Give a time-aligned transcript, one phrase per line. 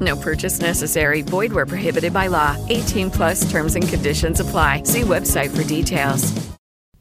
[0.00, 1.22] No purchase necessary.
[1.22, 2.56] Void where prohibited by law.
[2.68, 4.82] 18 plus terms and conditions apply.
[4.84, 6.32] See website for details.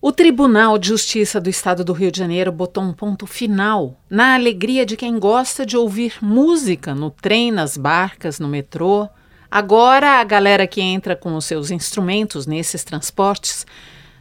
[0.02, 4.36] O Tribunal de Justiça do Estado do Rio de Janeiro botou um ponto final na
[4.36, 9.10] alegria de quem gosta de ouvir música no trem, nas barcas, no metrô.
[9.52, 13.66] Agora, a galera que entra com os seus instrumentos nesses transportes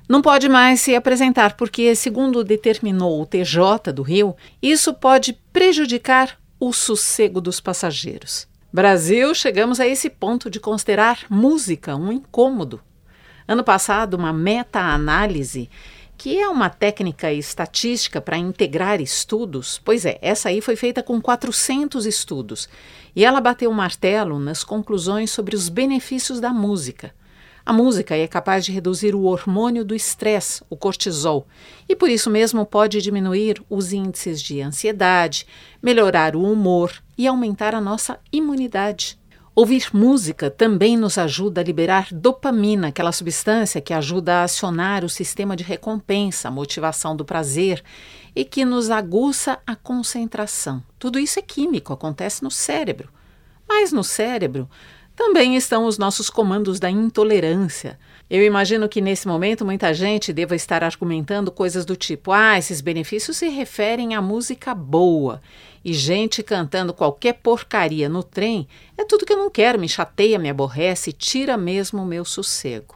[0.09, 6.39] não pode mais se apresentar, porque, segundo determinou o TJ do Rio, isso pode prejudicar
[6.59, 8.49] o sossego dos passageiros.
[8.71, 12.83] Brasil, chegamos a esse ponto de considerar música um incômodo.
[13.47, 15.71] Ano passado, uma meta-análise,
[16.19, 21.19] que é uma técnica estatística para integrar estudos, pois é, essa aí foi feita com
[21.19, 22.69] 400 estudos,
[23.17, 27.15] e ela bateu o martelo nas conclusões sobre os benefícios da música.
[27.69, 31.47] A música é capaz de reduzir o hormônio do estresse, o cortisol,
[31.87, 35.47] e por isso mesmo pode diminuir os índices de ansiedade,
[35.83, 39.19] melhorar o humor e aumentar a nossa imunidade.
[39.55, 45.09] Ouvir música também nos ajuda a liberar dopamina, aquela substância que ajuda a acionar o
[45.11, 47.85] sistema de recompensa, a motivação do prazer
[48.35, 50.83] e que nos aguça a concentração.
[50.99, 53.11] Tudo isso é químico, acontece no cérebro.
[53.69, 54.67] Mas no cérebro
[55.19, 57.99] também estão os nossos comandos da intolerância.
[58.31, 62.81] Eu imagino que nesse momento muita gente deva estar argumentando coisas do tipo: ah, esses
[62.81, 65.43] benefícios se referem à música boa.
[65.85, 70.39] E gente cantando qualquer porcaria no trem é tudo que eu não quero, me chateia,
[70.39, 72.95] me aborrece, tira mesmo o meu sossego.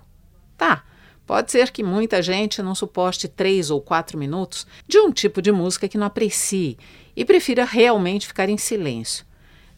[0.56, 0.84] Tá,
[1.26, 5.50] pode ser que muita gente não suporte três ou quatro minutos de um tipo de
[5.50, 6.78] música que não aprecie
[7.16, 9.26] e prefira realmente ficar em silêncio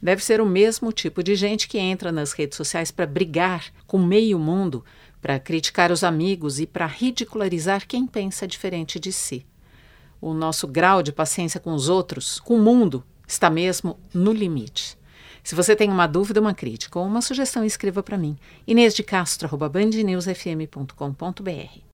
[0.05, 3.99] deve ser o mesmo tipo de gente que entra nas redes sociais para brigar com
[3.99, 4.85] meio mundo,
[5.23, 9.47] para criticar os amigos e para ridicularizar quem pensa diferente de si.
[10.21, 14.99] O nosso grau de paciência com os outros, com o mundo, está mesmo no limite.
[15.43, 18.37] Se você tem uma dúvida, uma crítica ou uma sugestão, escreva para mim.
[18.67, 21.94] Inês de Castro, bandnewsfm.com.br.